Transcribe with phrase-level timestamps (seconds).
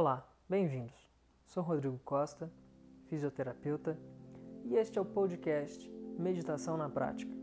[0.00, 0.94] Olá, bem-vindos.
[1.44, 2.48] Sou Rodrigo Costa,
[3.06, 3.98] fisioterapeuta,
[4.64, 7.36] e este é o podcast Meditação na Prática.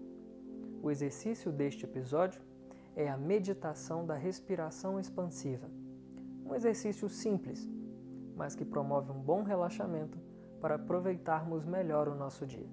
[0.82, 2.42] O exercício deste episódio
[2.96, 5.70] é a meditação da respiração expansiva.
[6.46, 7.70] Um exercício simples,
[8.38, 10.18] mas que promove um bom relaxamento
[10.62, 12.70] para aproveitarmos melhor o nosso dia.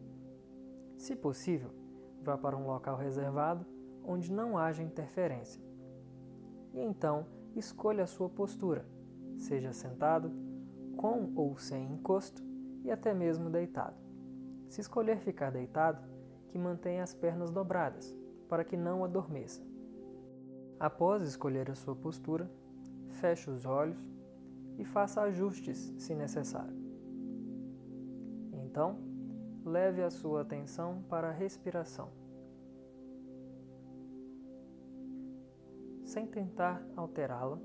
[0.97, 1.73] Se possível,
[2.23, 3.67] vá para um local reservado
[4.05, 5.61] onde não haja interferência.
[6.73, 8.92] E então, escolha a sua postura
[9.43, 10.31] seja sentado,
[10.97, 12.43] com ou sem encosto
[12.85, 13.97] e até mesmo deitado.
[14.69, 16.03] Se escolher ficar deitado,
[16.49, 18.17] que mantenha as pernas dobradas,
[18.49, 19.63] para que não adormeça.
[20.79, 22.51] Após escolher a sua postura,
[23.09, 23.99] feche os olhos
[24.79, 26.77] e faça ajustes se necessário.
[28.53, 28.99] Então,
[29.65, 32.11] leve a sua atenção para a respiração.
[36.05, 37.59] Sem tentar alterá-la,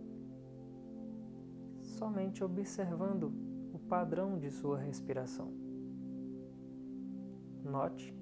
[1.97, 3.33] somente observando
[3.73, 5.51] o padrão de sua respiração.
[7.63, 8.15] Note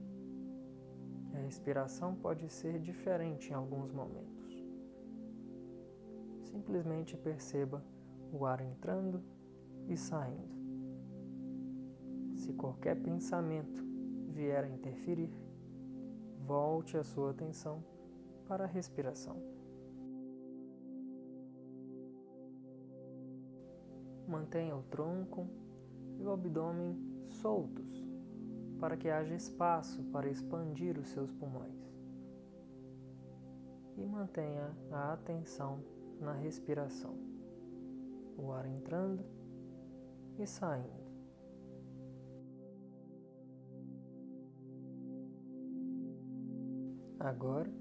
[1.27, 4.65] que a respiração pode ser diferente em alguns momentos.
[6.39, 7.83] Simplesmente perceba
[8.31, 9.21] o ar entrando
[9.89, 10.55] e saindo.
[12.33, 13.83] Se qualquer pensamento
[14.29, 15.33] vier a interferir,
[16.47, 17.83] volte a sua atenção
[18.47, 19.35] para a respiração.
[24.27, 25.47] Mantenha o tronco
[26.17, 26.97] e o abdômen
[27.29, 28.05] soltos
[28.79, 31.73] para que haja espaço para expandir os seus pulmões.
[33.97, 35.79] E mantenha a atenção
[36.19, 37.17] na respiração,
[38.37, 39.23] o ar entrando
[40.37, 41.05] e saindo.
[47.19, 47.71] Agora,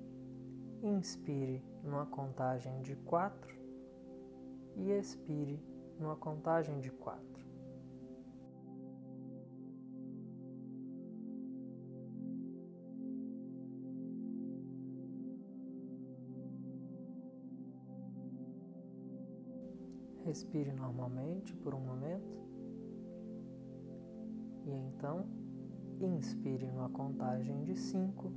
[0.82, 3.54] inspire numa contagem de quatro
[4.76, 5.60] e expire
[5.98, 7.44] numa contagem de quatro.
[20.24, 22.38] Respire normalmente por um momento
[24.64, 25.26] e então
[26.00, 28.32] inspire numa contagem de cinco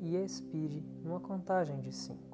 [0.00, 2.33] e expire numa contagem de cinco.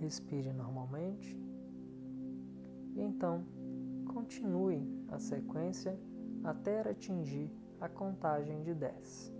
[0.00, 1.38] Respire normalmente
[2.94, 3.44] e então
[4.06, 5.98] continue a sequência
[6.42, 9.35] até atingir a contagem de 10.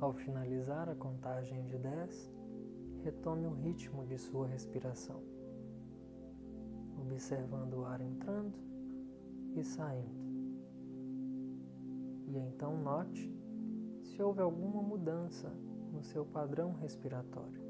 [0.00, 2.32] Ao finalizar a contagem de 10,
[3.02, 5.20] retome o ritmo de sua respiração,
[7.00, 8.56] observando o ar entrando
[9.56, 10.20] e saindo.
[12.28, 13.28] E então note
[14.04, 15.48] se houve alguma mudança
[15.92, 17.66] no seu padrão respiratório.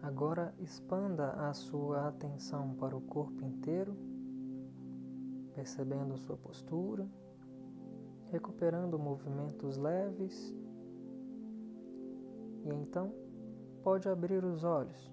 [0.00, 4.11] Agora expanda a sua atenção para o corpo inteiro
[5.54, 7.06] percebendo sua postura,
[8.30, 10.54] recuperando movimentos leves
[12.64, 13.12] e então
[13.82, 15.12] pode abrir os olhos,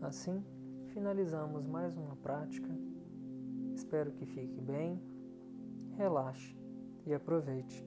[0.00, 0.44] Assim,
[0.92, 2.68] finalizamos mais uma prática.
[3.74, 5.02] Espero que fique bem,
[5.96, 6.56] relaxe
[7.04, 7.84] e aproveite.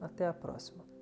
[0.00, 0.93] Até a próxima!